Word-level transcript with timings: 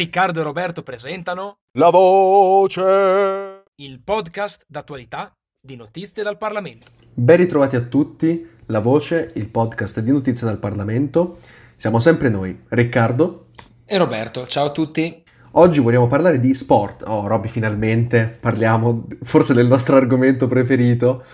Riccardo 0.00 0.40
e 0.40 0.44
Roberto 0.44 0.82
presentano 0.82 1.58
La 1.76 1.90
voce! 1.90 3.64
il 3.82 4.00
podcast 4.02 4.64
d'attualità 4.66 5.30
di 5.60 5.76
notizie 5.76 6.22
dal 6.22 6.38
Parlamento. 6.38 6.86
Ben 7.12 7.36
ritrovati 7.36 7.76
a 7.76 7.82
tutti, 7.82 8.48
La 8.68 8.80
Voce, 8.80 9.32
il 9.34 9.50
podcast 9.50 10.00
di 10.00 10.10
notizie 10.10 10.46
dal 10.46 10.58
Parlamento. 10.58 11.40
Siamo 11.76 11.98
sempre 11.98 12.30
noi, 12.30 12.58
Riccardo. 12.68 13.48
E 13.84 13.98
Roberto, 13.98 14.46
ciao 14.46 14.68
a 14.68 14.70
tutti. 14.70 15.22
Oggi 15.50 15.80
vogliamo 15.80 16.06
parlare 16.06 16.40
di 16.40 16.54
sport. 16.54 17.02
Oh, 17.06 17.26
Robby, 17.26 17.48
finalmente 17.48 18.38
parliamo 18.40 19.06
forse 19.20 19.52
del 19.52 19.66
nostro 19.66 19.96
argomento 19.96 20.46
preferito. 20.46 21.24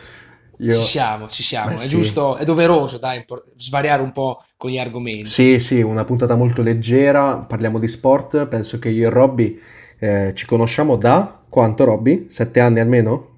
Io... 0.59 0.73
Ci 0.73 0.83
siamo, 0.83 1.29
ci 1.29 1.43
siamo. 1.43 1.69
Beh, 1.69 1.75
è 1.75 1.79
sì. 1.79 1.89
giusto, 1.89 2.37
è 2.37 2.45
doveroso, 2.45 2.99
dai, 2.99 3.25
svariare 3.57 4.03
un 4.03 4.13
po' 4.13 4.43
con 4.57 4.71
gli 4.71 4.79
argomenti. 4.79 5.27
Sì, 5.27 5.61
sì, 5.61 5.81
una 5.83 6.05
puntata 6.05 6.35
molto 6.35 6.63
leggera, 6.63 7.39
parliamo 7.39 7.79
di 7.79 7.89
sport. 7.89 8.47
Penso 8.47 8.79
che 8.79 8.89
io 8.89 9.09
e 9.09 9.11
Robby 9.11 9.61
eh, 9.99 10.33
ci 10.35 10.47
conosciamo 10.47 10.97
da 10.97 11.43
quanto, 11.49 11.85
Robby? 11.85 12.27
Sette 12.29 12.61
anni 12.61 12.81
almeno? 12.81 13.36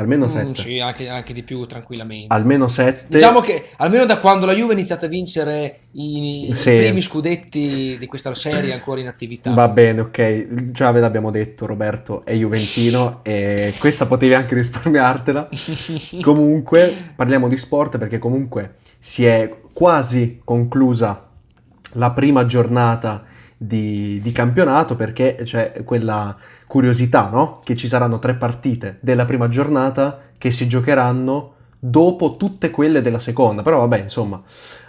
Almeno 0.00 0.26
Mm, 0.26 0.28
sette. 0.28 0.54
sì, 0.54 0.78
anche, 0.80 1.08
anche 1.08 1.32
di 1.32 1.42
più, 1.42 1.66
tranquillamente. 1.66 2.26
Almeno 2.34 2.68
sette. 2.68 3.04
Diciamo 3.08 3.40
che 3.40 3.66
almeno 3.76 4.04
da 4.06 4.18
quando 4.18 4.46
la 4.46 4.52
Juve 4.54 4.72
ha 4.72 4.76
iniziato 4.76 5.04
a 5.04 5.08
vincere 5.08 5.78
i, 5.92 6.48
i 6.48 6.54
Sì. 6.54 6.76
primi 6.76 7.00
scudetti 7.00 7.96
di 7.98 8.06
questa 8.06 8.34
serie 8.34 8.72
ancora 8.72 9.00
in 9.00 9.06
attività. 9.08 9.52
Va 9.52 9.68
bene, 9.68 10.00
ok. 10.00 10.70
Già 10.72 10.90
ve 10.90 11.00
l'abbiamo 11.00 11.30
detto, 11.30 11.66
Roberto 11.66 12.24
è 12.24 12.32
Juventino 12.34 13.20
e 13.22 13.74
questa 13.78 14.06
potevi 14.06 14.34
anche 14.34 14.54
risparmiartela. 14.54 15.48
Comunque, 16.22 16.94
parliamo 17.14 17.48
di 17.48 17.56
sport 17.56 17.98
perché 17.98 18.18
comunque 18.18 18.76
si 18.98 19.24
è 19.24 19.54
quasi 19.72 20.40
conclusa 20.44 21.26
la 21.94 22.10
prima 22.12 22.46
giornata 22.46 23.24
di, 23.62 24.20
di 24.22 24.32
campionato 24.32 24.96
perché 24.96 25.36
c'è 25.42 25.82
quella 25.84 26.34
curiosità, 26.66 27.28
no? 27.28 27.60
Che 27.62 27.76
ci 27.76 27.88
saranno 27.88 28.18
tre 28.18 28.34
partite 28.34 28.96
della 29.00 29.26
prima 29.26 29.50
giornata 29.50 30.30
che 30.38 30.50
si 30.50 30.66
giocheranno 30.66 31.56
dopo 31.78 32.38
tutte 32.38 32.70
quelle 32.70 33.02
della 33.02 33.18
seconda. 33.18 33.60
Però 33.60 33.80
vabbè, 33.80 34.00
insomma, 34.00 34.40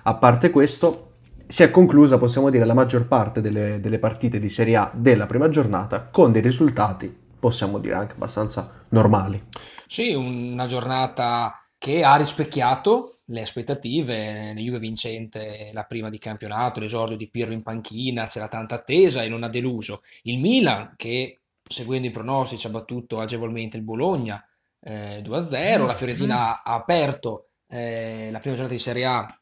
a 0.04 0.14
parte 0.14 0.52
questo, 0.52 1.16
si 1.48 1.64
è 1.64 1.70
conclusa, 1.70 2.18
possiamo 2.18 2.50
dire, 2.50 2.64
la 2.64 2.74
maggior 2.74 3.08
parte 3.08 3.42
delle, 3.42 3.82
delle 3.82 4.00
partite 4.00 4.40
di 4.40 4.48
Serie 4.48 4.78
A 4.78 4.90
della 4.94 5.26
prima 5.26 5.50
giornata 5.50 6.06
con 6.06 6.32
dei 6.32 6.42
risultati, 6.42 7.14
possiamo 7.38 7.78
dire, 7.78 7.96
anche 7.96 8.14
abbastanza 8.14 8.72
normali. 8.90 9.44
Sì, 9.86 10.14
una 10.14 10.66
giornata 10.66 11.61
che 11.82 12.04
ha 12.04 12.16
rispecchiato 12.16 13.22
le 13.26 13.42
aspettative, 13.42 14.54
la 14.54 14.60
Juve 14.60 14.78
vincente 14.78 15.72
la 15.74 15.84
prima 15.86 16.12
di 16.12 16.20
campionato, 16.20 16.80
l'esordio 16.80 17.18
di 17.18 17.28
Pirlo 17.28 17.56
in 17.56 17.64
panchina, 17.64 18.28
c'era 18.28 18.48
tanta 18.48 18.76
attesa 18.76 19.24
e 19.24 19.30
non 19.30 19.42
ha 19.42 19.50
deluso. 19.50 20.04
Il 20.22 20.38
Milan 20.38 20.94
che 20.96 21.40
seguendo 21.68 22.06
i 22.06 22.12
pronostici 22.12 22.68
ha 22.68 22.70
battuto 22.70 23.20
agevolmente 23.20 23.78
il 23.78 23.84
Bologna 23.84 24.48
eh, 24.80 25.24
2-0, 25.26 25.88
la 25.88 25.96
Fiorentina 25.96 26.62
ha 26.62 26.76
aperto 26.76 27.48
eh, 27.68 28.30
la 28.30 28.38
prima 28.38 28.56
giornata 28.56 28.76
di 28.76 28.80
Serie 28.80 29.06
A 29.06 29.42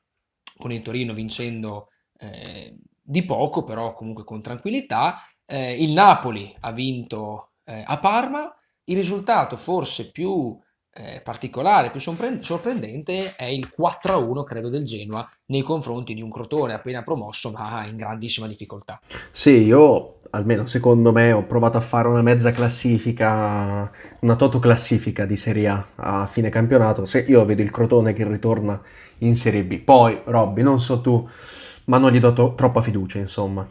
con 0.57 0.71
il 0.71 0.81
Torino 0.81 1.13
vincendo 1.13 1.89
eh, 2.19 2.73
di 3.01 3.25
poco, 3.25 3.65
però 3.65 3.93
comunque 3.93 4.23
con 4.23 4.41
tranquillità. 4.41 5.21
Eh, 5.45 5.83
il 5.83 5.91
Napoli 5.91 6.55
ha 6.61 6.71
vinto 6.71 7.55
eh, 7.65 7.83
a 7.85 7.99
Parma, 7.99 8.49
il 8.85 8.95
risultato 8.95 9.57
forse 9.57 10.09
più 10.09 10.57
eh, 10.99 11.21
particolare, 11.21 11.89
più 11.89 11.99
sorpre- 11.99 12.43
sorprendente 12.43 13.35
è 13.35 13.45
il 13.45 13.69
4-1, 13.73 14.43
credo, 14.43 14.69
del 14.69 14.83
Genoa 14.83 15.27
nei 15.45 15.61
confronti 15.61 16.13
di 16.13 16.21
un 16.21 16.29
Crotone 16.29 16.73
appena 16.73 17.03
promosso, 17.03 17.51
ma 17.51 17.85
in 17.85 17.95
grandissima 17.95 18.47
difficoltà. 18.47 18.99
Sì, 19.31 19.63
io, 19.63 20.19
almeno 20.31 20.65
secondo 20.65 21.11
me, 21.13 21.31
ho 21.31 21.45
provato 21.45 21.77
a 21.77 21.81
fare 21.81 22.09
una 22.09 22.21
mezza 22.21 22.51
classifica, 22.51 23.89
una 24.19 24.35
toto 24.35 24.59
classifica 24.59 25.25
di 25.25 25.37
Serie 25.37 25.67
A 25.69 25.85
a 25.95 26.25
fine 26.25 26.49
campionato. 26.49 27.05
Se 27.05 27.23
io 27.27 27.45
vedo 27.45 27.61
il 27.61 27.71
Crotone 27.71 28.11
che 28.13 28.27
ritorna 28.27 28.81
in 29.19 29.35
Serie 29.35 29.63
B. 29.63 29.79
Poi, 29.79 30.21
Robby, 30.25 30.61
non 30.61 30.81
so 30.81 30.99
tu, 31.01 31.27
ma 31.85 31.97
non 31.97 32.11
gli 32.11 32.19
do 32.19 32.33
to- 32.33 32.55
troppa 32.55 32.81
fiducia, 32.81 33.19
insomma. 33.19 33.67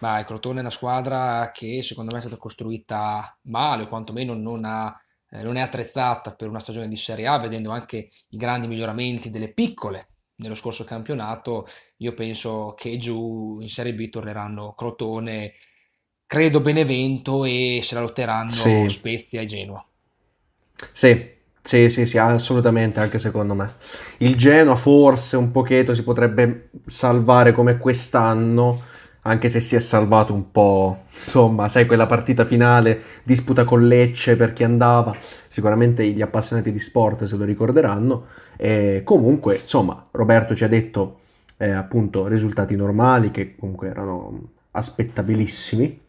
Ma 0.00 0.18
il 0.18 0.24
Crotone 0.24 0.58
è 0.58 0.60
una 0.62 0.70
squadra 0.70 1.50
che 1.54 1.80
secondo 1.80 2.10
me 2.10 2.18
è 2.18 2.20
stata 2.20 2.36
costruita 2.36 3.38
male, 3.42 3.84
o 3.84 3.88
quantomeno 3.88 4.34
non 4.34 4.64
ha 4.64 4.92
eh, 5.32 5.42
non 5.42 5.56
è 5.56 5.60
attrezzata 5.60 6.34
per 6.34 6.48
una 6.48 6.60
stagione 6.60 6.88
di 6.88 6.96
Serie 6.96 7.26
A, 7.26 7.38
vedendo 7.38 7.70
anche 7.70 8.08
i 8.28 8.36
grandi 8.36 8.66
miglioramenti 8.68 9.30
delle 9.30 9.52
piccole 9.52 10.08
nello 10.36 10.54
scorso 10.54 10.84
campionato, 10.84 11.66
io 11.98 12.14
penso 12.14 12.74
che 12.76 12.96
giù 12.96 13.58
in 13.60 13.68
Serie 13.68 13.94
B 13.94 14.08
torneranno 14.10 14.74
Crotone, 14.74 15.52
credo 16.26 16.60
Benevento 16.60 17.44
e 17.44 17.80
se 17.82 17.94
la 17.94 18.00
lotteranno 18.00 18.48
Sì. 18.48 18.88
Spezia 18.88 19.40
e 19.40 19.44
Genoa. 19.44 19.84
Sì, 20.92 21.30
sì, 21.62 21.90
sì, 21.90 22.06
sì, 22.06 22.18
assolutamente, 22.18 23.00
anche 23.00 23.18
secondo 23.18 23.54
me. 23.54 23.74
Il 24.18 24.36
Genoa 24.36 24.74
forse 24.76 25.36
un 25.36 25.50
pochetto 25.50 25.94
si 25.94 26.02
potrebbe 26.02 26.70
salvare 26.86 27.52
come 27.52 27.78
quest'anno, 27.78 28.82
anche 29.24 29.48
se 29.48 29.60
si 29.60 29.76
è 29.76 29.80
salvato 29.80 30.34
un 30.34 30.50
po', 30.50 31.04
insomma, 31.12 31.68
sai, 31.68 31.86
quella 31.86 32.06
partita 32.06 32.44
finale, 32.44 33.02
disputa 33.22 33.64
con 33.64 33.86
Lecce 33.86 34.34
per 34.34 34.52
chi 34.52 34.64
andava, 34.64 35.14
sicuramente 35.48 36.04
gli 36.06 36.22
appassionati 36.22 36.72
di 36.72 36.80
sport 36.80 37.24
se 37.24 37.36
lo 37.36 37.44
ricorderanno. 37.44 38.26
E 38.56 39.02
comunque, 39.04 39.56
insomma, 39.56 40.08
Roberto 40.10 40.56
ci 40.56 40.64
ha 40.64 40.68
detto 40.68 41.20
eh, 41.58 41.70
appunto 41.70 42.26
risultati 42.26 42.74
normali 42.74 43.30
che 43.30 43.54
comunque 43.54 43.88
erano 43.88 44.50
aspettabilissimi. 44.72 46.00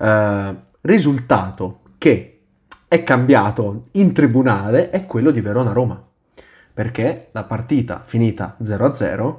Eh, 0.00 0.54
risultato 0.80 1.80
che 1.98 2.40
è 2.88 3.02
cambiato 3.04 3.84
in 3.92 4.12
tribunale 4.12 4.90
è 4.90 5.06
quello 5.06 5.30
di 5.30 5.40
Verona-Roma. 5.40 6.02
Perché 6.74 7.28
la 7.30 7.44
partita 7.44 8.02
finita 8.04 8.56
0-0, 8.60 9.36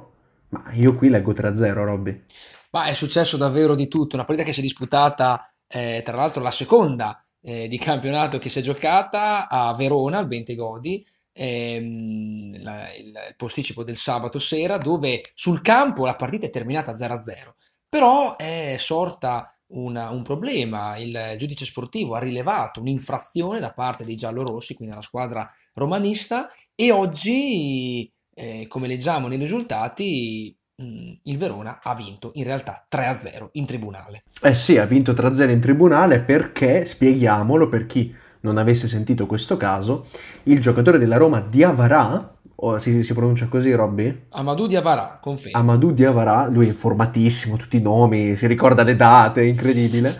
ma 0.50 0.64
io 0.72 0.94
qui 0.94 1.10
leggo 1.10 1.32
3-0, 1.32 1.72
Robby. 1.84 2.22
Ma 2.70 2.84
è 2.86 2.94
successo 2.94 3.36
davvero 3.36 3.74
di 3.74 3.88
tutto, 3.88 4.16
una 4.16 4.24
partita 4.24 4.46
che 4.46 4.52
si 4.52 4.60
è 4.60 4.62
disputata, 4.62 5.50
eh, 5.66 6.02
tra 6.04 6.16
l'altro 6.16 6.42
la 6.42 6.50
seconda 6.50 7.22
eh, 7.40 7.66
di 7.68 7.78
campionato 7.78 8.38
che 8.38 8.48
si 8.48 8.58
è 8.58 8.62
giocata 8.62 9.48
a 9.48 9.72
Verona, 9.74 10.18
al 10.18 10.26
Bentegodi, 10.26 11.04
ehm, 11.32 12.62
la- 12.62 12.92
il, 12.94 13.06
il 13.06 13.34
posticipo 13.36 13.84
del 13.84 13.96
sabato 13.96 14.38
sera, 14.38 14.76
dove 14.76 15.22
sul 15.34 15.62
campo 15.62 16.04
la 16.04 16.16
partita 16.16 16.46
è 16.46 16.50
terminata 16.50 16.96
0-0. 16.96 17.54
Però 17.88 18.36
è 18.36 18.76
sorta 18.78 19.50
una- 19.68 20.10
un 20.10 20.22
problema, 20.22 20.96
il 20.98 21.36
giudice 21.38 21.64
sportivo 21.64 22.14
ha 22.14 22.18
rilevato 22.18 22.80
un'infrazione 22.80 23.60
da 23.60 23.72
parte 23.72 24.04
dei 24.04 24.16
giallorossi, 24.16 24.74
quindi 24.74 24.92
della 24.94 25.06
squadra 25.06 25.50
romanista, 25.74 26.50
e 26.74 26.90
oggi, 26.92 28.10
eh, 28.34 28.66
come 28.68 28.86
leggiamo 28.88 29.28
nei 29.28 29.38
risultati, 29.38 30.54
il 30.80 31.38
Verona 31.38 31.80
ha 31.82 31.94
vinto 31.94 32.30
in 32.34 32.44
realtà 32.44 32.86
3-0 32.88 33.48
in 33.52 33.66
tribunale. 33.66 34.22
Eh 34.40 34.54
sì, 34.54 34.78
ha 34.78 34.84
vinto 34.84 35.12
3-0 35.12 35.50
in 35.50 35.60
tribunale 35.60 36.20
perché, 36.20 36.84
spieghiamolo 36.84 37.68
per 37.68 37.86
chi 37.86 38.14
non 38.40 38.58
avesse 38.58 38.86
sentito 38.86 39.26
questo 39.26 39.56
caso, 39.56 40.06
il 40.44 40.60
giocatore 40.60 40.98
della 40.98 41.16
Roma 41.16 41.40
Diavara, 41.40 42.36
o 42.60 42.78
si, 42.78 43.02
si 43.02 43.12
pronuncia 43.12 43.46
così, 43.46 43.72
Robby? 43.72 44.26
Amadou 44.30 44.66
Diawara, 44.66 45.18
conferma. 45.20 45.58
Amadou 45.58 45.92
Diawara, 45.92 46.46
lui 46.46 46.66
è 46.66 46.68
informatissimo, 46.68 47.56
tutti 47.56 47.78
i 47.78 47.82
nomi, 47.82 48.36
si 48.36 48.46
ricorda 48.46 48.84
le 48.84 48.94
date, 48.94 49.40
è 49.40 49.44
incredibile. 49.44 50.16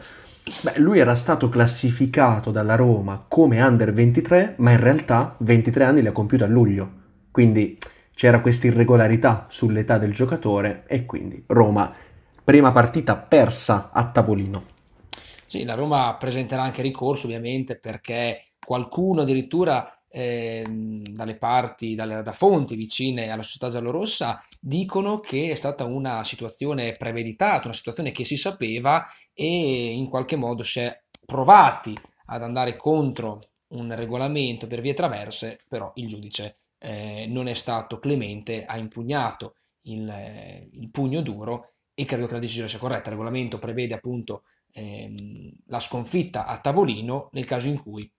Beh, 0.63 0.79
lui 0.79 0.99
era 0.99 1.15
stato 1.15 1.49
classificato 1.49 2.51
dalla 2.51 2.75
Roma 2.75 3.25
come 3.29 3.61
under 3.61 3.93
23, 3.93 4.55
ma 4.59 4.73
in 4.73 4.81
realtà 4.81 5.37
23 5.39 5.85
anni 5.85 6.01
li 6.01 6.09
ha 6.09 6.13
compiuti 6.13 6.43
a 6.43 6.47
luglio. 6.47 6.91
Quindi 7.31 7.79
c'era 8.19 8.41
questa 8.41 8.67
irregolarità 8.67 9.47
sull'età 9.49 9.97
del 9.97 10.13
giocatore 10.13 10.83
e 10.89 11.07
quindi 11.07 11.45
Roma, 11.47 11.95
prima 12.43 12.73
partita 12.73 13.17
persa 13.17 13.91
a 13.93 14.11
tavolino. 14.11 14.65
Sì, 15.47 15.63
la 15.63 15.75
Roma 15.75 16.17
presenterà 16.19 16.63
anche 16.63 16.83
ricorso 16.83 17.27
ovviamente 17.27 17.79
perché 17.79 18.47
qualcuno 18.59 19.21
addirittura 19.21 20.03
ehm, 20.11 21.05
dalle 21.05 21.37
parti, 21.37 21.95
dalle- 21.95 22.23
da 22.23 22.33
fonti 22.33 22.75
vicine 22.75 23.31
alla 23.31 23.45
società 23.45 23.69
giallorossa 23.69 24.45
dicono 24.59 25.21
che 25.21 25.51
è 25.51 25.55
stata 25.55 25.85
una 25.85 26.25
situazione 26.25 26.97
premeditata, 26.99 27.67
una 27.67 27.73
situazione 27.73 28.11
che 28.11 28.25
si 28.25 28.37
sapeva 28.37 29.07
e 29.33 29.93
in 29.93 30.09
qualche 30.09 30.35
modo 30.35 30.65
si 30.65 30.81
è 30.81 31.03
provati 31.25 31.97
ad 32.27 32.43
andare 32.43 32.77
contro 32.77 33.39
un 33.69 33.95
regolamento 33.95 34.67
per 34.67 34.81
vie 34.81 34.95
traverse, 34.95 35.61
però 35.69 35.93
il 35.95 36.09
giudice 36.09 36.57
eh, 36.79 37.27
non 37.29 37.49
è 37.49 37.55
stato 37.55 37.99
clemente, 37.99 38.65
ha 38.65 38.77
impugnato 38.79 39.55
il, 39.83 40.09
eh, 40.09 40.69
il 40.73 40.91
pugno 40.91 41.21
duro 41.21 41.75
e 41.95 42.05
credo 42.05 42.27
che 42.27 42.35
la 42.35 42.39
decisione 42.41 42.69
sia 42.69 42.79
corretta. 42.79 43.05
Il 43.05 43.17
regolamento 43.17 43.59
prevede 43.59 43.95
appunto 43.95 44.43
ehm, 44.73 45.51
la 45.67 45.81
sconfitta 45.81 46.47
a 46.47 46.59
tavolino 46.59 47.29
nel 47.33 47.45
caso 47.45 47.69
in 47.69 47.81
cui 47.83 48.11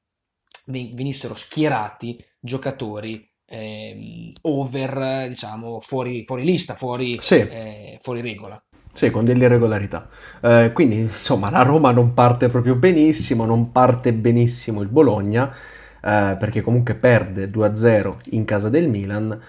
ven- 0.68 0.94
venissero 0.94 1.34
schierati 1.34 2.22
giocatori 2.40 3.26
ehm, 3.46 4.32
over, 4.42 5.28
diciamo, 5.30 5.80
fuori, 5.80 6.26
fuori 6.26 6.44
lista, 6.44 6.76
fuori, 6.76 7.18
Sì. 7.22 7.36
eh, 7.36 7.98
fuori 8.02 8.22
regola. 8.22 8.62
Sì, 8.92 9.12
con 9.12 9.24
delle 9.24 9.46
irregolarità. 9.46 10.10
Eh, 10.42 10.72
quindi, 10.74 10.98
insomma, 10.98 11.50
la 11.50 11.62
Roma 11.62 11.92
non 11.92 12.14
parte 12.14 12.50
proprio 12.50 12.76
benissimo, 12.76 13.46
non 13.46 13.72
parte 13.72 14.14
benissimo 14.14 14.82
il 14.82 14.90
Bologna, 14.90 15.56
eh, 16.01 16.36
perché 16.40 16.62
comunque 16.62 16.96
perde 16.96 17.50
2-0 17.50 18.16
in 18.31 18.46
casa 18.46 18.69
del 18.69 18.90
Milan, 18.90 19.40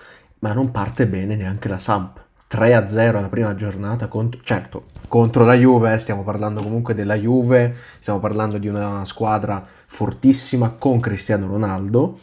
ma 0.41 0.53
non 0.53 0.71
parte 0.71 1.07
bene 1.07 1.37
neanche 1.37 1.69
la 1.69 1.79
Samp. 1.79 2.29
3-0 2.51 3.17
alla 3.17 3.29
prima 3.29 3.55
giornata, 3.55 4.09
contro, 4.09 4.41
certo, 4.43 4.87
contro 5.07 5.45
la 5.45 5.55
Juve, 5.55 5.99
stiamo 6.01 6.25
parlando 6.25 6.63
comunque 6.63 6.95
della 6.95 7.15
Juve, 7.15 7.77
stiamo 8.01 8.19
parlando 8.19 8.59
di 8.59 8.67
una 8.67 9.05
squadra 9.05 9.65
fortissima 9.87 10.71
con 10.71 10.99
Cristiano 10.99 11.47
Ronaldo, 11.47 12.19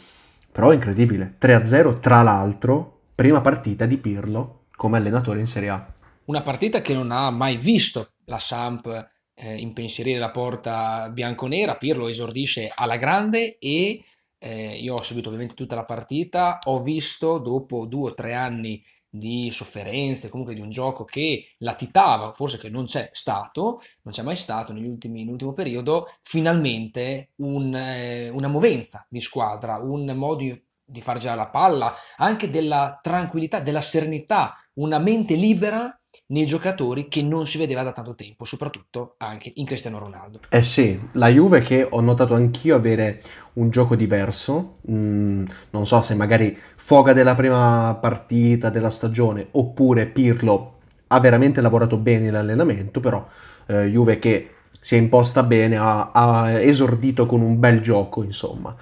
però 0.52 0.72
è 0.72 0.74
incredibile, 0.74 1.36
3-0 1.40 2.00
tra 2.02 2.24
l'altro, 2.24 3.00
prima 3.16 3.40
partita 3.40 3.86
di 3.86 3.98
Pirlo 3.98 4.66
come 4.76 4.98
allenatore 4.98 5.40
in 5.40 5.48
Serie 5.48 5.70
A. 5.70 5.94
Una 6.26 6.42
partita 6.42 6.82
che 6.82 6.94
non 6.94 7.12
ha 7.12 7.30
mai 7.30 7.56
visto 7.56 8.10
la 8.26 8.38
Samp 8.38 9.16
eh, 9.40 9.56
impensierire 9.56 10.20
la 10.20 10.32
porta 10.32 11.10
bianconera, 11.14 11.76
Pirlo 11.76 12.08
esordisce 12.08 12.72
alla 12.74 12.98
grande 12.98 13.58
e 13.60 14.04
eh, 14.40 14.78
io 14.78 14.96
ho 14.96 15.02
seguito 15.02 15.28
ovviamente 15.30 15.56
tutta 15.56 15.76
la 15.76 15.84
partita, 15.84 16.60
ho 16.66 16.82
visto 16.82 17.40
dopo 17.40 17.86
due 17.86 18.12
o 18.12 18.14
tre 18.14 18.34
anni 18.34 18.84
di 19.10 19.50
sofferenze, 19.52 20.30
comunque 20.30 20.54
di 20.54 20.62
un 20.62 20.70
gioco 20.70 21.04
che 21.06 21.48
latitava, 21.60 22.32
forse 22.34 22.58
che 22.58 22.70
non 22.70 22.86
c'è 22.86 23.10
stato, 23.14 23.82
non 24.04 24.14
c'è 24.14 24.22
mai 24.22 24.36
stato 24.36 24.74
negli 24.74 24.88
ultimi, 24.88 25.24
nell'ultimo 25.24 25.54
periodo, 25.54 26.08
finalmente 26.22 27.32
un, 27.38 27.74
eh, 27.74 28.30
una 28.30 28.48
movenza 28.48 29.06
di 29.10 29.20
squadra, 29.20 29.78
un 29.78 30.06
modo 30.16 30.62
di, 30.86 31.02
far 31.02 31.18
girare 31.18 31.38
la 31.38 31.50
palla, 31.50 31.94
anche 32.18 32.50
della 32.50 33.00
tranquillità, 33.02 33.60
della 33.60 33.82
serenità, 33.82 34.56
una 34.76 35.00
mente 35.00 35.36
libera 35.36 36.00
nei 36.28 36.46
giocatori 36.46 37.08
che 37.08 37.22
non 37.22 37.46
si 37.46 37.58
vedeva 37.58 37.84
da 37.84 37.92
tanto 37.92 38.16
tempo, 38.16 38.44
soprattutto 38.44 39.16
anche 39.18 39.52
in 39.56 39.66
Cristiano 39.66 40.00
Ronaldo. 40.00 40.40
Eh 40.50 40.64
sì, 40.64 41.00
la 41.14 41.30
Juve 41.30 41.62
che 41.62 41.88
ho 41.90 42.02
notato 42.02 42.34
anch'io 42.34 42.76
avere 42.76 43.22
un 43.54 43.70
gioco 43.70 43.96
diverso, 43.96 44.78
mm, 44.90 45.46
non 45.70 45.88
so 45.88 46.02
se 46.02 46.16
magari 46.16 46.58
foga 46.76 47.14
della 47.14 47.36
prima 47.36 47.98
partita 48.00 48.70
della 48.70 48.90
stagione 48.90 49.48
oppure 49.52 50.08
Pirlo 50.08 50.74
ha 51.08 51.20
veramente 51.20 51.62
lavorato 51.62 51.98
bene 51.98 52.30
l'allenamento, 52.30 53.00
però 53.00 53.26
eh, 53.68 53.86
Juve 53.86 54.20
che 54.20 54.52
si 54.80 54.96
è 54.96 54.98
imposta 54.98 55.44
bene, 55.44 55.78
ha, 55.78 56.12
ha 56.12 56.60
esordito 56.60 57.26
con 57.26 57.42
un 57.42 57.60
bel 57.60 57.82
gioco, 57.82 58.24
insomma. 58.24 58.76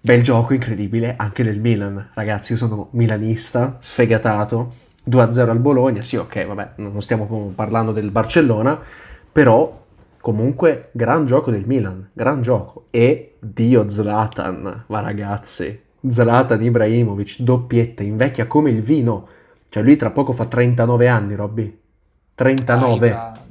Bel 0.00 0.22
gioco 0.22 0.54
incredibile 0.54 1.16
anche 1.16 1.42
del 1.42 1.60
Milan, 1.60 2.10
ragazzi, 2.14 2.52
io 2.52 2.58
sono 2.58 2.88
milanista, 2.92 3.76
sfegatato 3.80 4.84
2-0 5.08 5.48
al 5.48 5.60
Bologna, 5.60 6.02
sì 6.02 6.16
ok, 6.16 6.46
vabbè, 6.46 6.72
non 6.76 7.00
stiamo 7.00 7.52
parlando 7.54 7.92
del 7.92 8.10
Barcellona, 8.10 8.80
però 9.30 9.84
comunque 10.20 10.90
gran 10.92 11.26
gioco 11.26 11.50
del 11.52 11.66
Milan, 11.66 12.10
gran 12.12 12.42
gioco. 12.42 12.86
E 12.90 13.36
Dio 13.38 13.88
Zlatan, 13.88 14.84
ma 14.88 15.00
ragazzi, 15.00 15.80
Zlatan 16.06 16.62
Ibrahimovic, 16.62 17.40
doppietta, 17.40 18.02
invecchia 18.02 18.46
come 18.46 18.70
il 18.70 18.82
vino. 18.82 19.28
Cioè 19.68 19.82
lui 19.82 19.96
tra 19.96 20.10
poco 20.10 20.32
fa 20.32 20.46
39 20.46 21.08
anni, 21.08 21.34
Robby. 21.34 21.80
39. 22.34 23.10
Ah, 23.10 23.28
Ibra, 23.28 23.46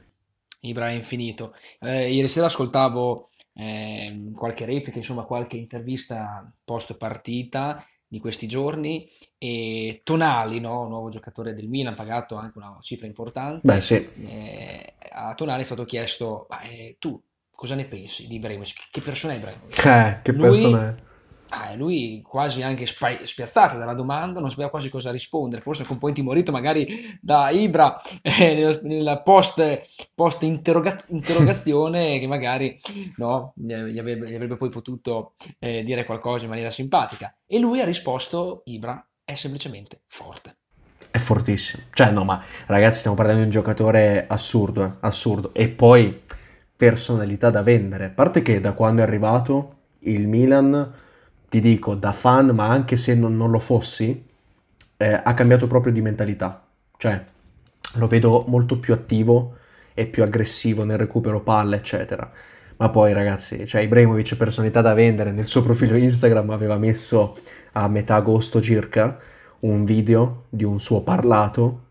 Ibra 0.59 0.89
è 0.89 0.93
infinito. 0.93 1.53
Eh, 1.79 2.11
ieri 2.11 2.27
sera 2.27 2.47
ascoltavo 2.47 3.29
eh, 3.53 4.31
qualche 4.33 4.65
replica, 4.65 4.97
insomma 4.97 5.23
qualche 5.23 5.55
intervista 5.55 6.51
post 6.63 6.97
partita 6.97 7.81
di 8.07 8.19
questi 8.19 8.47
giorni 8.47 9.09
e 9.37 10.01
Tonali, 10.03 10.59
no? 10.59 10.87
nuovo 10.87 11.09
giocatore 11.09 11.53
del 11.53 11.67
Milan, 11.67 11.95
pagato 11.95 12.35
anche 12.35 12.57
una 12.57 12.77
cifra 12.81 13.07
importante. 13.07 13.61
Beh, 13.63 13.81
sì. 13.81 13.95
Eh, 14.27 14.93
a 15.11 15.33
Tonali 15.33 15.61
è 15.61 15.65
stato 15.65 15.85
chiesto, 15.85 16.47
eh, 16.63 16.97
tu 16.99 17.21
cosa 17.51 17.75
ne 17.75 17.85
pensi 17.85 18.27
di 18.27 18.35
Ibrahimovic? 18.35 18.89
Che 18.91 19.01
persona 19.01 19.33
è 19.33 19.37
Ibrahimovic? 19.37 19.85
Eh, 19.85 20.19
che 20.23 20.31
Lui, 20.31 20.41
persona 20.41 20.89
è? 20.89 20.95
Ah, 21.49 21.75
lui 21.75 22.21
quasi 22.21 22.63
anche 22.63 22.85
spa- 22.85 23.23
spiazzato 23.23 23.77
dalla 23.77 23.93
domanda, 23.93 24.39
non 24.39 24.49
sapeva 24.49 24.69
quasi 24.69 24.89
cosa 24.89 25.11
rispondere, 25.11 25.61
forse 25.61 25.83
con 25.83 25.93
un 25.93 25.99
po' 25.99 26.07
intimorito 26.07 26.51
magari 26.51 26.87
da 27.21 27.49
Ibra 27.49 27.95
eh, 28.21 28.55
nel, 28.55 28.79
nel, 28.83 29.21
post, 29.23 29.81
post 30.15 30.43
interroga- 30.43 30.97
interrogazione 31.09 32.17
che 32.19 32.27
magari 32.27 32.75
no, 33.17 33.53
gli, 33.55 33.71
avrebbe, 33.71 34.27
gli, 34.29 34.33
avrebbe, 34.33 34.57
poi 34.57 34.69
potuto 34.69 35.35
eh, 35.59 35.83
dire 35.83 36.03
qualcosa 36.03 36.43
in 36.43 36.49
maniera 36.49 36.71
simpatica. 36.71 37.35
E 37.45 37.59
lui 37.59 37.79
ha 37.79 37.85
risposto, 37.85 38.63
Ibra 38.65 39.05
è 39.23 39.35
semplicemente 39.35 40.01
forte. 40.07 40.57
È 41.11 41.17
fortissimo. 41.17 41.83
Cioè 41.93 42.11
no, 42.11 42.23
ma 42.23 42.43
ragazzi 42.65 42.99
stiamo 42.99 43.15
parlando 43.15 43.41
di 43.41 43.47
un 43.47 43.53
giocatore 43.53 44.25
assurdo, 44.27 44.83
eh? 44.83 44.91
assurdo. 45.01 45.53
E 45.53 45.69
poi 45.69 46.21
personalità 46.75 47.49
da 47.49 47.61
vendere. 47.61 48.05
A 48.05 48.09
parte 48.09 48.41
che 48.41 48.59
da 48.59 48.73
quando 48.73 49.01
è 49.01 49.05
arrivato 49.05 49.75
il 49.99 50.27
Milan 50.27 51.03
ti 51.55 51.61
dico, 51.61 51.95
da 51.95 52.11
fan, 52.11 52.47
ma 52.47 52.67
anche 52.67 52.97
se 52.97 53.15
non, 53.15 53.37
non 53.37 53.49
lo 53.49 53.59
fossi, 53.59 54.25
eh, 54.97 55.21
ha 55.23 55.33
cambiato 55.33 55.67
proprio 55.67 55.93
di 55.93 56.01
mentalità. 56.01 56.65
Cioè, 56.97 57.23
lo 57.93 58.07
vedo 58.07 58.43
molto 58.47 58.77
più 58.77 58.93
attivo 58.93 59.55
e 59.93 60.05
più 60.05 60.23
aggressivo 60.23 60.83
nel 60.83 60.97
recupero 60.97 61.41
palle, 61.41 61.77
eccetera. 61.77 62.29
Ma 62.75 62.89
poi, 62.89 63.13
ragazzi, 63.13 63.65
cioè 63.65 63.81
Ibrahimovic, 63.81 64.35
personalità 64.35 64.81
da 64.81 64.93
vendere, 64.93 65.31
nel 65.31 65.45
suo 65.45 65.63
profilo 65.63 65.95
Instagram 65.95 66.49
aveva 66.49 66.77
messo 66.77 67.37
a 67.71 67.87
metà 67.87 68.15
agosto 68.15 68.61
circa 68.61 69.17
un 69.59 69.85
video 69.85 70.47
di 70.49 70.65
un 70.65 70.77
suo 70.77 71.03
parlato 71.03 71.83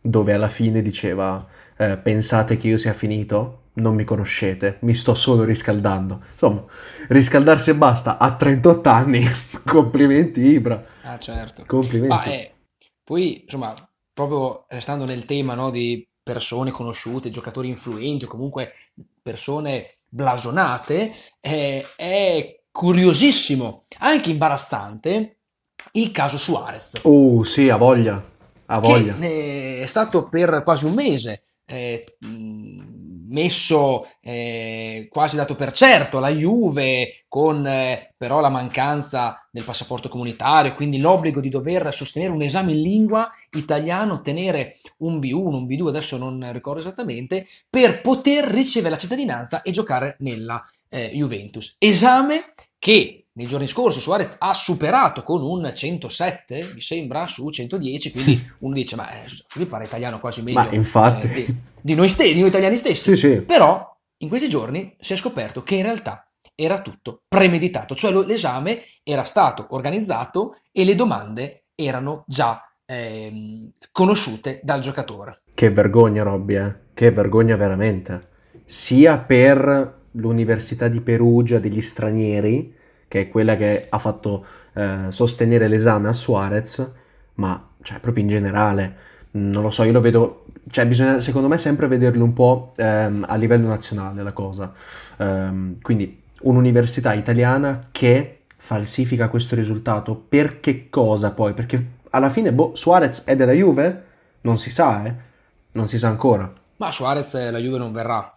dove 0.00 0.32
alla 0.32 0.48
fine 0.48 0.80
diceva 0.80 1.46
eh, 1.76 1.98
pensate 1.98 2.56
che 2.56 2.68
io 2.68 2.78
sia 2.78 2.94
finito? 2.94 3.59
Non 3.74 3.94
mi 3.94 4.04
conoscete, 4.04 4.78
mi 4.80 4.94
sto 4.94 5.14
solo 5.14 5.44
riscaldando. 5.44 6.22
Insomma, 6.32 6.64
riscaldarsi 7.08 7.70
e 7.70 7.74
basta, 7.74 8.18
a 8.18 8.34
38 8.34 8.88
anni, 8.88 9.24
complimenti 9.64 10.40
Ibra. 10.40 10.84
Ah 11.02 11.18
certo. 11.18 11.64
Complimenti. 11.66 12.14
Ma, 12.14 12.24
eh, 12.24 12.52
poi, 13.04 13.42
insomma, 13.42 13.74
proprio 14.12 14.64
restando 14.68 15.04
nel 15.04 15.24
tema 15.24 15.54
no, 15.54 15.70
di 15.70 16.06
persone 16.22 16.70
conosciute, 16.70 17.30
giocatori 17.30 17.68
influenti 17.68 18.24
o 18.24 18.28
comunque 18.28 18.72
persone 19.22 19.94
blasonate, 20.08 21.12
eh, 21.40 21.84
è 21.96 22.60
curiosissimo, 22.70 23.84
anche 23.98 24.30
imbarazzante, 24.30 25.36
il 25.92 26.10
caso 26.10 26.38
Suarez. 26.38 26.92
Oh 27.02 27.42
sì, 27.44 27.68
ha 27.68 27.76
voglia, 27.76 28.22
ha 28.66 28.78
voglia. 28.78 29.16
È 29.16 29.86
stato 29.86 30.24
per 30.24 30.62
quasi 30.62 30.84
un 30.84 30.94
mese 30.94 31.44
eh, 31.70 32.16
messo 33.30 34.06
eh, 34.20 35.08
quasi 35.10 35.36
dato 35.36 35.54
per 35.54 35.72
certo 35.72 36.18
la 36.18 36.30
Juve 36.30 37.24
con 37.28 37.66
eh, 37.66 38.12
però 38.16 38.40
la 38.40 38.48
mancanza 38.48 39.46
del 39.50 39.64
passaporto 39.64 40.08
comunitario, 40.08 40.74
quindi 40.74 40.98
l'obbligo 40.98 41.40
di 41.40 41.48
dover 41.48 41.92
sostenere 41.94 42.32
un 42.32 42.42
esame 42.42 42.72
in 42.72 42.82
lingua 42.82 43.30
italiano, 43.52 44.14
ottenere 44.14 44.76
un 44.98 45.18
B1, 45.18 45.54
un 45.54 45.66
B2, 45.66 45.88
adesso 45.88 46.16
non 46.16 46.46
ricordo 46.52 46.80
esattamente, 46.80 47.46
per 47.68 48.00
poter 48.00 48.44
ricevere 48.44 48.90
la 48.90 48.98
cittadinanza 48.98 49.62
e 49.62 49.70
giocare 49.70 50.16
nella 50.18 50.62
eh, 50.88 51.10
Juventus. 51.14 51.76
Esame 51.78 52.52
che 52.78 53.19
nei 53.32 53.46
giorni 53.46 53.66
scorsi 53.66 54.00
Suarez 54.00 54.36
ha 54.38 54.52
superato 54.54 55.22
con 55.22 55.42
un 55.42 55.70
107, 55.74 56.72
mi 56.74 56.80
sembra, 56.80 57.26
su 57.26 57.48
110, 57.48 58.10
quindi 58.10 58.50
uno 58.60 58.74
dice, 58.74 58.96
ma 58.96 59.10
eh, 59.10 59.24
lui 59.54 59.66
parla 59.66 59.86
italiano 59.86 60.18
quasi 60.18 60.42
meglio 60.42 60.60
ma 60.60 60.68
infatti. 60.70 61.26
Eh, 61.26 61.32
di, 61.32 61.54
di, 61.80 61.94
noi 61.94 62.08
stessi, 62.08 62.32
di 62.32 62.40
noi 62.40 62.48
italiani 62.48 62.76
stessi. 62.76 63.14
Sì, 63.14 63.16
sì. 63.16 63.40
Però 63.42 63.88
in 64.18 64.28
questi 64.28 64.48
giorni 64.48 64.96
si 64.98 65.12
è 65.12 65.16
scoperto 65.16 65.62
che 65.62 65.76
in 65.76 65.82
realtà 65.82 66.24
era 66.54 66.80
tutto 66.80 67.22
premeditato, 67.26 67.94
cioè 67.94 68.12
l'esame 68.12 68.82
era 69.02 69.24
stato 69.24 69.68
organizzato 69.70 70.56
e 70.72 70.84
le 70.84 70.94
domande 70.94 71.64
erano 71.74 72.24
già 72.26 72.62
eh, 72.84 73.70
conosciute 73.92 74.60
dal 74.62 74.80
giocatore. 74.80 75.42
Che 75.54 75.70
vergogna, 75.70 76.22
Robby, 76.22 76.56
eh? 76.56 76.74
che 76.92 77.10
vergogna 77.10 77.56
veramente. 77.56 78.28
Sia 78.64 79.18
per 79.18 80.08
l'Università 80.12 80.88
di 80.88 81.00
Perugia 81.00 81.58
degli 81.58 81.80
stranieri, 81.80 82.74
che 83.10 83.22
è 83.22 83.28
quella 83.28 83.56
che 83.56 83.86
ha 83.88 83.98
fatto 83.98 84.46
eh, 84.74 85.06
sostenere 85.08 85.66
l'esame 85.66 86.06
a 86.06 86.12
Suarez, 86.12 86.92
ma 87.34 87.70
cioè, 87.82 87.98
proprio 87.98 88.22
in 88.22 88.28
generale, 88.28 88.96
non 89.32 89.62
lo 89.62 89.72
so, 89.72 89.82
io 89.82 89.90
lo 89.90 90.00
vedo, 90.00 90.44
cioè 90.70 90.86
bisogna 90.86 91.18
secondo 91.18 91.48
me 91.48 91.58
sempre 91.58 91.88
vederlo 91.88 92.22
un 92.22 92.32
po' 92.32 92.72
ehm, 92.76 93.26
a 93.28 93.34
livello 93.34 93.66
nazionale 93.66 94.22
la 94.22 94.32
cosa. 94.32 94.72
Um, 95.16 95.74
quindi 95.80 96.22
un'università 96.42 97.12
italiana 97.12 97.88
che 97.90 98.42
falsifica 98.56 99.28
questo 99.28 99.56
risultato, 99.56 100.14
per 100.14 100.60
che 100.60 100.88
cosa 100.88 101.32
poi? 101.32 101.52
Perché 101.52 101.98
alla 102.10 102.30
fine 102.30 102.52
boh, 102.52 102.76
Suarez 102.76 103.24
è 103.24 103.34
della 103.34 103.50
Juve? 103.50 104.04
Non 104.42 104.56
si 104.56 104.70
sa, 104.70 105.04
eh? 105.04 105.14
Non 105.72 105.88
si 105.88 105.98
sa 105.98 106.06
ancora. 106.06 106.48
Ma 106.76 106.92
Suarez 106.92 107.50
la 107.50 107.58
Juve 107.58 107.78
non 107.78 107.90
verrà. 107.90 108.32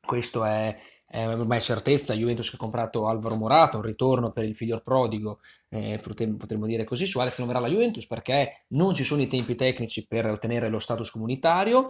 Questo 0.00 0.44
è, 0.44 0.74
è 1.14 1.28
ormai 1.28 1.60
certezza, 1.60 2.12
Juventus 2.12 2.50
che 2.50 2.56
ha 2.56 2.58
comprato 2.58 3.06
Alvaro 3.06 3.36
Morata, 3.36 3.76
un 3.76 3.84
ritorno 3.84 4.32
per 4.32 4.42
il 4.42 4.56
figlio 4.56 4.80
prodigo, 4.80 5.38
eh, 5.68 6.00
potremmo 6.02 6.66
dire 6.66 6.82
così, 6.82 7.06
Suarez 7.06 7.38
non 7.38 7.46
verrà 7.46 7.60
alla 7.60 7.68
Juventus 7.68 8.04
perché 8.08 8.64
non 8.70 8.94
ci 8.94 9.04
sono 9.04 9.22
i 9.22 9.28
tempi 9.28 9.54
tecnici 9.54 10.08
per 10.08 10.26
ottenere 10.26 10.68
lo 10.68 10.80
status 10.80 11.12
comunitario 11.12 11.86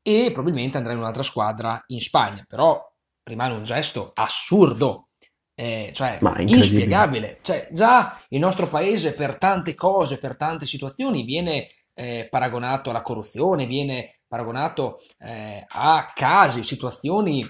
e 0.00 0.30
probabilmente 0.32 0.76
andrà 0.76 0.92
in 0.92 1.00
un'altra 1.00 1.24
squadra 1.24 1.82
in 1.88 2.00
Spagna, 2.00 2.44
però 2.46 2.80
rimane 3.24 3.54
un 3.54 3.64
gesto 3.64 4.12
assurdo, 4.14 5.08
eh, 5.56 5.90
cioè 5.92 6.20
inspiegabile. 6.46 7.40
Cioè, 7.42 7.68
già 7.72 8.16
il 8.28 8.38
nostro 8.38 8.68
paese 8.68 9.12
per 9.12 9.38
tante 9.38 9.74
cose, 9.74 10.18
per 10.18 10.36
tante 10.36 10.66
situazioni 10.66 11.24
viene 11.24 11.66
eh, 11.94 12.28
paragonato 12.30 12.90
alla 12.90 13.02
corruzione, 13.02 13.66
viene 13.66 14.20
paragonato 14.28 15.00
eh, 15.18 15.66
a 15.68 16.12
casi, 16.14 16.62
situazioni 16.62 17.44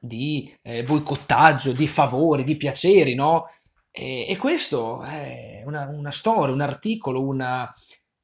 di 0.00 0.52
eh, 0.62 0.82
boicottaggio, 0.82 1.72
di 1.72 1.86
favori, 1.86 2.44
di 2.44 2.56
piaceri, 2.56 3.14
no? 3.14 3.44
E, 3.90 4.26
e 4.28 4.36
questo 4.36 5.02
è 5.02 5.62
una, 5.66 5.88
una 5.92 6.10
storia, 6.10 6.54
un 6.54 6.60
articolo, 6.60 7.24
una, 7.24 7.68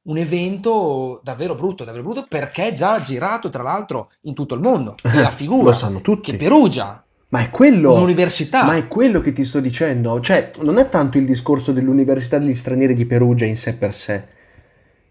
un 0.03 0.17
evento 0.17 1.19
davvero 1.23 1.55
brutto, 1.55 1.83
davvero 1.83 2.03
brutto 2.03 2.25
perché 2.29 2.67
è 2.67 2.71
già 2.73 3.01
girato 3.01 3.49
tra 3.49 3.63
l'altro 3.63 4.09
in 4.21 4.33
tutto 4.33 4.55
il 4.55 4.61
mondo. 4.61 4.95
E 5.03 5.21
la 5.21 5.31
figura 5.31 5.69
Lo 5.69 5.73
sanno 5.73 6.01
tutti. 6.01 6.31
che 6.31 6.37
Perugia, 6.37 7.03
Ma 7.29 7.39
è 7.41 7.49
quello. 7.49 7.93
un'università, 7.93 8.63
Ma 8.63 8.75
è 8.77 8.87
quello 8.87 9.19
che 9.19 9.33
ti 9.33 9.43
sto 9.43 9.59
dicendo. 9.59 10.19
Cioè, 10.21 10.51
non 10.61 10.77
è 10.77 10.87
tanto 10.89 11.17
il 11.17 11.25
discorso 11.25 11.71
dell'Università 11.73 12.37
degli 12.37 12.53
Stranieri 12.55 12.93
di 12.93 13.05
Perugia 13.05 13.45
in 13.45 13.57
sé 13.57 13.75
per 13.75 13.93
sé. 13.93 14.27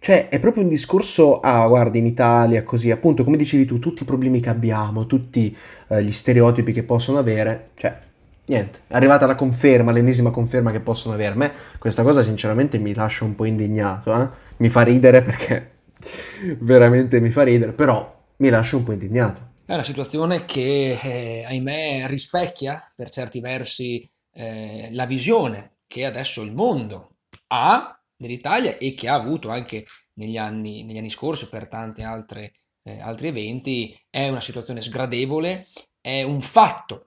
Cioè, 0.04 0.28
è 0.28 0.38
proprio 0.38 0.64
un 0.64 0.68
discorso, 0.68 1.40
ah, 1.40 1.66
guarda, 1.66 1.96
in 1.96 2.04
Italia, 2.04 2.62
così, 2.62 2.90
appunto, 2.90 3.24
come 3.24 3.38
dicevi 3.38 3.64
tu, 3.64 3.78
tutti 3.78 4.02
i 4.02 4.04
problemi 4.04 4.38
che 4.38 4.50
abbiamo, 4.50 5.06
tutti 5.06 5.56
eh, 5.88 6.04
gli 6.04 6.12
stereotipi 6.12 6.74
che 6.74 6.82
possono 6.82 7.16
avere. 7.16 7.70
Cioè, 7.72 7.98
niente, 8.44 8.80
è 8.86 8.96
arrivata 8.96 9.24
la 9.24 9.34
conferma, 9.34 9.92
l'ennesima 9.92 10.28
conferma 10.28 10.72
che 10.72 10.80
possono 10.80 11.14
avere. 11.14 11.34
Me 11.36 11.52
questa 11.78 12.02
cosa, 12.02 12.22
sinceramente, 12.22 12.76
mi 12.76 12.92
lascia 12.92 13.24
un 13.24 13.34
po' 13.34 13.46
indignato, 13.46 14.14
eh? 14.14 14.28
Mi 14.58 14.68
fa 14.68 14.82
ridere 14.82 15.22
perché 15.22 15.70
veramente 16.60 17.18
mi 17.18 17.30
fa 17.30 17.42
ridere, 17.42 17.72
però 17.72 18.14
mi 18.36 18.50
lascia 18.50 18.76
un 18.76 18.82
po' 18.82 18.92
indignato. 18.92 19.52
È 19.64 19.72
una 19.72 19.82
situazione 19.82 20.44
che, 20.44 20.98
eh, 21.02 21.44
ahimè, 21.46 22.08
rispecchia 22.08 22.78
per 22.94 23.08
certi 23.08 23.40
versi 23.40 24.06
eh, 24.34 24.90
la 24.92 25.06
visione 25.06 25.78
che 25.86 26.04
adesso 26.04 26.42
il 26.42 26.52
mondo 26.52 27.20
ha 27.46 27.98
dell'Italia 28.16 28.78
e 28.78 28.94
che 28.94 29.08
ha 29.08 29.14
avuto 29.14 29.48
anche 29.48 29.84
negli 30.14 30.36
anni, 30.36 30.84
negli 30.84 30.98
anni 30.98 31.10
scorsi 31.10 31.48
per 31.48 31.68
tanti 31.68 32.02
altre, 32.02 32.52
eh, 32.82 33.00
altri 33.00 33.28
eventi. 33.28 33.96
È 34.08 34.28
una 34.28 34.40
situazione 34.40 34.80
sgradevole, 34.80 35.66
è 36.00 36.22
un 36.22 36.40
fatto 36.40 37.04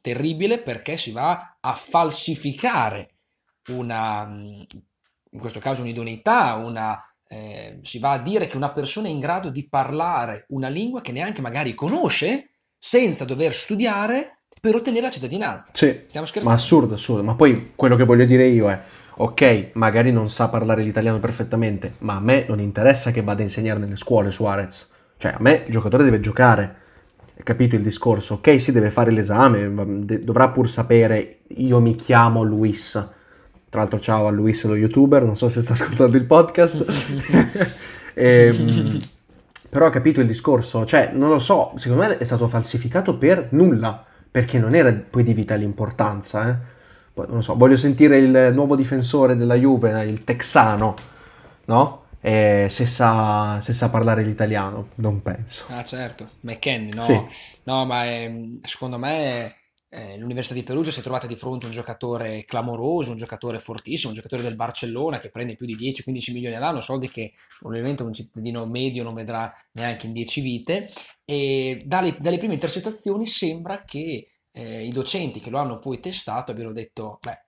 terribile 0.00 0.58
perché 0.60 0.96
si 0.96 1.10
va 1.10 1.58
a 1.60 1.74
falsificare 1.74 3.16
una, 3.68 4.26
in 4.28 5.38
questo 5.38 5.60
caso 5.60 5.82
un'idoneità, 5.82 6.54
una, 6.54 6.98
eh, 7.28 7.78
si 7.82 7.98
va 7.98 8.12
a 8.12 8.18
dire 8.18 8.46
che 8.46 8.56
una 8.56 8.72
persona 8.72 9.08
è 9.08 9.10
in 9.10 9.20
grado 9.20 9.50
di 9.50 9.68
parlare 9.68 10.46
una 10.48 10.68
lingua 10.68 11.00
che 11.00 11.12
neanche 11.12 11.42
magari 11.42 11.74
conosce 11.74 12.52
senza 12.78 13.24
dover 13.24 13.54
studiare 13.54 14.42
per 14.60 14.74
ottenere 14.74 15.06
la 15.06 15.10
cittadinanza. 15.10 15.70
Sì, 15.72 16.04
Stiamo 16.06 16.26
ma 16.26 16.32
scherzando? 16.32 16.56
assurdo, 16.56 16.94
assurdo. 16.94 17.22
Ma 17.22 17.34
poi 17.34 17.72
quello 17.76 17.96
che 17.96 18.04
voglio 18.04 18.24
dire 18.24 18.46
io 18.46 18.70
è, 18.70 18.80
ok, 19.20 19.70
magari 19.74 20.12
non 20.12 20.28
sa 20.28 20.48
parlare 20.48 20.82
l'italiano 20.82 21.18
perfettamente, 21.18 21.94
ma 21.98 22.16
a 22.16 22.20
me 22.20 22.44
non 22.48 22.60
interessa 22.60 23.10
che 23.10 23.22
vada 23.22 23.40
a 23.40 23.44
insegnare 23.44 23.80
nelle 23.80 23.96
scuole 23.96 24.30
Suarez. 24.30 24.90
Cioè, 25.16 25.32
a 25.32 25.38
me 25.40 25.64
il 25.66 25.72
giocatore 25.72 26.04
deve 26.04 26.20
giocare. 26.20 26.76
Hai 27.36 27.42
capito 27.42 27.74
il 27.74 27.82
discorso? 27.82 28.34
Ok, 28.34 28.60
sì, 28.60 28.70
deve 28.70 28.90
fare 28.90 29.10
l'esame, 29.10 29.72
dovrà 30.22 30.50
pur 30.50 30.70
sapere, 30.70 31.38
io 31.48 31.80
mi 31.80 31.96
chiamo 31.96 32.42
Luis. 32.42 32.92
Tra 33.68 33.80
l'altro, 33.80 33.98
ciao 33.98 34.28
a 34.28 34.30
Luis, 34.30 34.64
lo 34.64 34.76
youtuber, 34.76 35.24
non 35.24 35.36
so 35.36 35.48
se 35.48 35.60
sta 35.60 35.72
ascoltando 35.74 36.16
il 36.16 36.24
podcast. 36.24 37.76
Ehm, 38.20 39.00
però 39.68 39.86
ho 39.86 39.90
capito 39.90 40.20
il 40.20 40.26
discorso, 40.26 40.84
cioè, 40.84 41.12
non 41.12 41.28
lo 41.28 41.38
so, 41.38 41.70
secondo 41.76 42.02
me 42.02 42.18
è 42.18 42.24
stato 42.24 42.48
falsificato 42.48 43.16
per 43.16 43.50
nulla, 43.50 44.04
perché 44.28 44.58
non 44.58 44.74
era 44.74 44.92
poi 44.92 45.22
di 45.22 45.32
vitale 45.34 45.62
importanza, 45.62 46.48
eh. 46.48 46.77
Non 47.26 47.36
lo 47.36 47.42
so, 47.42 47.54
voglio 47.54 47.76
sentire 47.76 48.18
il 48.18 48.50
nuovo 48.54 48.76
difensore 48.76 49.36
della 49.36 49.54
Juve, 49.54 50.04
il 50.04 50.24
texano, 50.24 50.94
no? 51.66 52.04
E 52.20 52.66
se 52.70 52.86
sa, 52.86 53.60
se 53.60 53.72
sa 53.72 53.90
parlare 53.90 54.22
l'italiano, 54.22 54.88
non 54.96 55.22
penso. 55.22 55.64
Ah, 55.68 55.84
certo, 55.84 56.30
McKenny, 56.40 56.92
no? 56.92 57.02
Sì. 57.02 57.20
No, 57.64 57.84
ma 57.84 58.06
ehm, 58.06 58.58
secondo 58.62 58.98
me 58.98 59.54
eh, 59.90 60.18
l'Università 60.18 60.54
di 60.54 60.62
Perugia 60.62 60.90
si 60.90 61.00
è 61.00 61.02
trovata 61.02 61.26
di 61.26 61.36
fronte 61.36 61.64
a 61.64 61.68
un 61.68 61.74
giocatore 61.74 62.42
clamoroso, 62.44 63.12
un 63.12 63.16
giocatore 63.16 63.58
fortissimo, 63.58 64.10
un 64.10 64.16
giocatore 64.16 64.42
del 64.42 64.54
Barcellona 64.56 65.18
che 65.18 65.30
prende 65.30 65.54
più 65.54 65.64
di 65.64 65.76
10-15 65.76 66.32
milioni 66.32 66.56
all'anno, 66.56 66.80
soldi 66.80 67.08
che 67.08 67.32
probabilmente 67.58 68.02
un 68.02 68.12
cittadino 68.12 68.66
medio 68.66 69.02
non 69.02 69.14
vedrà 69.14 69.52
neanche 69.72 70.06
in 70.06 70.12
10 70.12 70.40
vite. 70.40 70.90
E 71.24 71.80
dalle, 71.84 72.16
dalle 72.18 72.38
prime 72.38 72.54
intercettazioni 72.54 73.26
sembra 73.26 73.84
che 73.84 74.26
eh, 74.58 74.84
i 74.84 74.90
docenti 74.90 75.38
che 75.40 75.50
lo 75.50 75.58
hanno 75.58 75.78
poi 75.78 76.00
testato 76.00 76.50
abbiano 76.50 76.72
detto, 76.72 77.18
beh, 77.22 77.46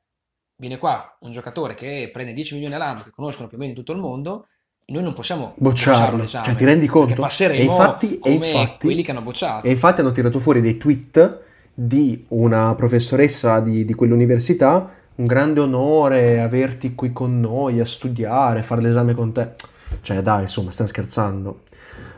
viene 0.56 0.78
qua 0.78 1.16
un 1.20 1.32
giocatore 1.32 1.74
che 1.74 2.08
prende 2.12 2.32
10 2.32 2.54
milioni 2.54 2.74
all'anno, 2.74 3.02
che 3.02 3.10
conoscono 3.10 3.48
più 3.48 3.56
o 3.56 3.60
meno 3.60 3.72
in 3.72 3.76
tutto 3.76 3.92
il 3.92 3.98
mondo, 3.98 4.46
noi 4.86 5.02
non 5.02 5.12
possiamo 5.12 5.54
bocciarlo 5.56 6.26
cioè 6.26 6.56
ti 6.56 6.64
rendi 6.64 6.86
conto? 6.86 7.14
passeremo 7.14 7.60
E 7.60 7.64
infatti, 7.64 8.14
e 8.14 8.18
come 8.18 8.50
infatti- 8.50 8.86
quelli 8.86 9.02
che 9.02 9.10
hanno 9.10 9.22
bocciato. 9.22 9.66
E 9.66 9.70
infatti 9.70 10.00
hanno 10.00 10.12
tirato 10.12 10.38
fuori 10.38 10.60
dei 10.60 10.76
tweet 10.76 11.40
di 11.72 12.24
una 12.28 12.74
professoressa 12.74 13.60
di, 13.60 13.84
di 13.84 13.94
quell'università, 13.94 14.92
un 15.16 15.26
grande 15.26 15.60
onore 15.60 16.40
averti 16.40 16.94
qui 16.94 17.12
con 17.12 17.40
noi 17.40 17.80
a 17.80 17.84
studiare, 17.84 18.62
fare 18.62 18.82
l'esame 18.82 19.14
con 19.14 19.32
te. 19.32 19.54
Cioè 20.02 20.22
dai, 20.22 20.42
insomma, 20.42 20.70
stiamo 20.70 20.90
scherzando. 20.90 21.62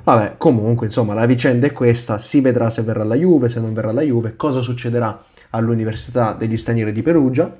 Vabbè, 0.04 0.36
comunque, 0.36 0.86
insomma, 0.86 1.14
la 1.14 1.26
vicenda 1.26 1.66
è 1.66 1.72
questa, 1.72 2.18
si 2.18 2.40
vedrà 2.40 2.70
se 2.70 2.82
verrà 2.82 3.04
la 3.04 3.14
Juve, 3.14 3.48
se 3.48 3.60
non 3.60 3.72
verrà 3.72 3.92
la 3.92 4.02
Juve, 4.02 4.34
cosa 4.34 4.60
succederà 4.60 5.22
all'Università 5.50 6.32
degli 6.32 6.56
Stranieri 6.56 6.92
di 6.92 7.02
Perugia. 7.02 7.54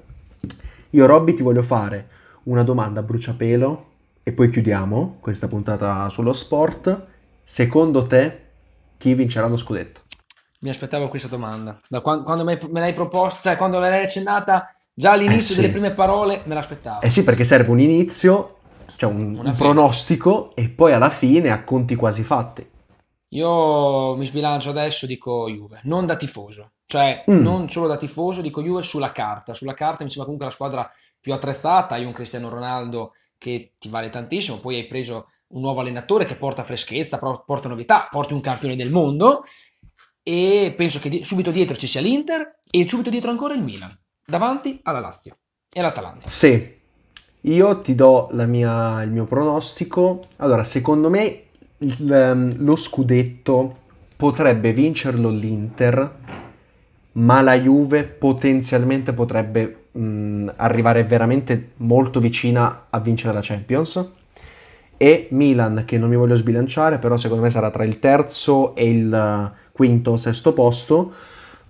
Io, 0.91 1.07
Robby, 1.07 1.35
ti 1.35 1.43
voglio 1.43 1.63
fare 1.63 2.09
una 2.45 2.65
domanda 2.65 3.01
a 3.01 3.03
bruciapelo 3.05 3.87
e 4.25 4.33
poi 4.33 4.49
chiudiamo 4.51 5.19
questa 5.21 5.47
puntata 5.47 6.09
sullo 6.09 6.33
sport. 6.33 7.07
Secondo 7.45 8.07
te, 8.07 8.41
chi 8.99 9.15
vincerà 9.15 9.47
lo 9.47 9.57
scudetto? 9.57 10.01
Mi 10.61 10.69
aspettavo 10.69 11.09
questa 11.09 11.29
domanda. 11.29 11.79
Da 11.89 12.01
quan- 12.01 12.25
quando, 12.25 12.45
me 12.45 12.59
me 12.71 12.81
l'hai 12.81 12.93
proposta, 12.93 13.41
cioè 13.43 13.57
quando 13.57 13.79
me 13.79 13.89
l'hai 13.89 14.05
accennata, 14.05 14.75
già 14.93 15.13
all'inizio 15.13 15.39
Eh 15.39 15.55
sì. 15.55 15.61
delle 15.61 15.73
prime 15.73 15.91
parole, 15.93 16.41
me 16.45 16.55
l'aspettavo. 16.55 17.03
Eh 17.03 17.11
sì, 17.11 17.23
perché 17.25 17.45
serve 17.45 17.71
un 17.71 17.81
inizio, 17.81 18.59
cioè 19.02 19.12
un, 19.12 19.37
un 19.44 19.54
pronostico 19.56 20.54
e 20.54 20.68
poi 20.68 20.92
alla 20.92 21.11
fine 21.11 21.50
a 21.50 21.64
conti 21.64 21.94
quasi 21.97 22.23
fatti. 22.23 22.68
Io 23.30 24.14
mi 24.16 24.26
sbilancio 24.26 24.71
adesso, 24.71 25.06
dico 25.06 25.49
Juve, 25.49 25.80
non 25.85 26.04
da 26.06 26.16
tifoso, 26.16 26.73
cioè 26.87 27.25
Mm. 27.30 27.40
non 27.42 27.68
solo 27.71 27.87
da 27.87 27.97
tifoso, 27.97 28.42
dico 28.42 28.62
Juve 28.62 28.82
sulla 28.82 29.11
carta. 29.12 29.54
Sulla 29.54 29.73
carta 29.73 30.04
mi 30.04 30.11
sembra 30.11 30.25
comunque 30.25 30.47
la 30.47 30.52
squadra 30.54 30.90
più 31.18 31.32
attrezzata. 31.32 31.94
Hai 31.94 32.04
un 32.04 32.12
Cristiano 32.12 32.49
Ronaldo 32.49 33.14
che 33.38 33.73
ti 33.78 33.88
vale 33.88 34.09
tantissimo, 34.11 34.59
poi 34.59 34.76
hai 34.76 34.87
preso 34.87 35.28
un 35.49 35.62
nuovo 35.62 35.80
allenatore 35.80 36.25
che 36.26 36.37
porta 36.37 36.62
freschezza, 36.64 37.18
porta 37.18 37.68
novità, 37.68 38.09
porti 38.11 38.35
un 38.35 38.40
campione 38.40 38.76
del 38.76 38.90
mondo 38.90 39.42
e 40.23 40.75
penso 40.76 40.99
che 41.00 41.09
di- 41.09 41.25
subito 41.25 41.50
dietro 41.50 41.75
ci 41.76 41.87
sia 41.87 42.00
l'Inter 42.00 42.59
e 42.71 42.88
subito 42.88 43.11
dietro 43.11 43.30
ancora 43.30 43.54
il 43.54 43.62
Milan, 43.62 43.99
davanti 44.25 44.78
alla 44.85 45.00
Lazio 45.00 45.38
e 45.73 45.80
l'Atalanta. 45.80 46.28
Sì, 46.28 46.80
io 47.43 47.81
ti 47.81 47.95
do 47.95 48.29
la 48.33 48.47
mia- 48.47 49.03
il 49.03 49.11
mio 49.11 49.25
pronostico. 49.25 50.23
Allora, 50.37 50.65
secondo 50.65 51.11
me 51.11 51.43
il, 51.79 52.13
ehm, 52.13 52.57
lo 52.65 52.77
scudetto 52.77 53.77
potrebbe 54.17 54.73
vincerlo 54.73 55.29
l'Inter, 55.31 56.11
ma 57.13 57.43
la 57.43 57.55
Juve 57.59 58.05
potenzialmente 58.05 59.13
potrebbe 59.13 59.87
mh, 59.93 60.53
arrivare 60.57 61.05
veramente 61.05 61.73
molto 61.79 62.21
vicina 62.21 62.87
a 62.91 63.01
vincere 63.01 63.35
la 63.35 63.41
Champions. 63.43 64.11
E 64.97 65.27
Milan, 65.33 65.83
che 65.85 65.99
non 65.99 66.09
mi 66.09 66.17
voglio 66.17 66.37
sbilanciare, 66.37 66.99
però 66.99 67.17
secondo 67.17 67.43
me 67.43 67.51
sarà 67.51 67.71
tra 67.71 67.83
il 67.85 67.99
terzo 67.99 68.75
e 68.77 68.89
il 68.89 69.13
eh, 69.13 69.71
quinto 69.73 70.13
o 70.13 70.17
sesto 70.17 70.53
posto. 70.53 71.13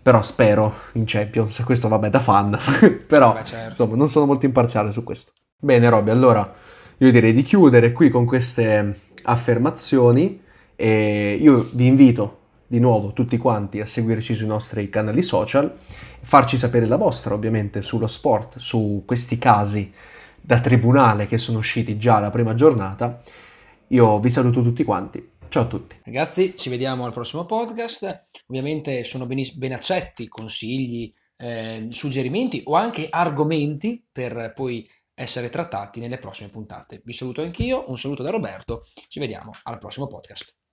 Però 0.02 0.22
spero 0.22 0.74
in 0.94 1.04
Champions, 1.06 1.62
questo 1.64 1.88
vabbè 1.88 2.10
da 2.10 2.20
fan, 2.20 2.58
però 3.06 3.28
Vabbè, 3.32 3.42
certo. 3.44 3.68
insomma 3.68 3.96
non 3.96 4.08
sono 4.08 4.26
molto 4.26 4.46
imparziale 4.46 4.90
su 4.92 5.02
questo. 5.04 5.32
Bene 5.64 5.88
Robby, 5.88 6.10
allora 6.10 6.56
io 6.98 7.12
direi 7.12 7.32
di 7.32 7.42
chiudere 7.42 7.92
qui 7.92 8.10
con 8.10 8.26
queste 8.26 8.98
affermazioni 9.22 10.42
e 10.74 11.38
io 11.40 11.68
vi 11.74 11.86
invito 11.86 12.38
di 12.66 12.80
nuovo 12.80 13.12
tutti 13.12 13.36
quanti 13.36 13.80
a 13.80 13.86
seguirci 13.86 14.34
sui 14.34 14.48
nostri 14.48 14.90
canali 14.90 15.22
social, 15.22 15.72
farci 16.22 16.56
sapere 16.56 16.86
la 16.86 16.96
vostra 16.96 17.34
ovviamente 17.34 17.80
sullo 17.80 18.08
sport, 18.08 18.58
su 18.58 19.04
questi 19.06 19.38
casi 19.38 19.92
da 20.40 20.58
tribunale 20.58 21.26
che 21.26 21.38
sono 21.38 21.58
usciti 21.58 21.96
già 21.96 22.18
la 22.18 22.30
prima 22.30 22.56
giornata. 22.56 23.22
Io 23.88 24.18
vi 24.18 24.30
saluto 24.30 24.62
tutti 24.62 24.82
quanti. 24.82 25.24
Ciao 25.48 25.62
a 25.62 25.66
tutti. 25.66 25.94
Ragazzi, 26.02 26.56
ci 26.56 26.70
vediamo 26.70 27.04
al 27.04 27.12
prossimo 27.12 27.46
podcast. 27.46 28.30
Ovviamente 28.48 29.04
sono 29.04 29.26
beniss- 29.26 29.54
ben 29.54 29.74
accetti 29.74 30.26
consigli, 30.26 31.08
eh, 31.36 31.86
suggerimenti 31.88 32.62
o 32.64 32.74
anche 32.74 33.06
argomenti 33.08 34.04
per 34.10 34.52
poi 34.56 34.88
essere 35.22 35.48
trattati 35.48 36.00
nelle 36.00 36.18
prossime 36.18 36.50
puntate. 36.50 37.00
Vi 37.04 37.12
saluto 37.12 37.42
anch'io, 37.42 37.90
un 37.90 37.98
saluto 37.98 38.22
da 38.22 38.30
Roberto, 38.30 38.86
ci 39.08 39.18
vediamo 39.18 39.52
al 39.64 39.78
prossimo 39.78 40.06
podcast. 40.06 40.61